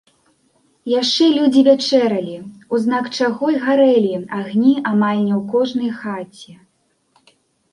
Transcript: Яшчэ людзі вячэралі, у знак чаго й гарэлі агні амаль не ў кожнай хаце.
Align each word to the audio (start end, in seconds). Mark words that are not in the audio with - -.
Яшчэ 0.99 1.25
людзі 1.37 1.61
вячэралі, 1.67 2.37
у 2.75 2.79
знак 2.85 3.05
чаго 3.17 3.45
й 3.55 3.61
гарэлі 3.67 4.13
агні 4.39 4.73
амаль 4.93 5.21
не 5.27 5.33
ў 5.39 5.43
кожнай 5.53 5.91
хаце. 6.01 6.53